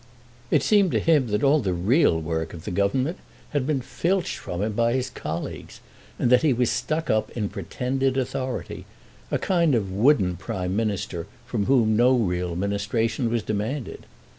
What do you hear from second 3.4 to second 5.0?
had been filched from him by